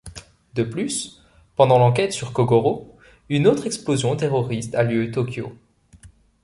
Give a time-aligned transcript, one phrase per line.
[0.55, 1.21] De plus,
[1.55, 2.97] pendant l'enquête sur Kogoro,
[3.29, 5.53] une autre explosion terroriste a lieu Tokyo.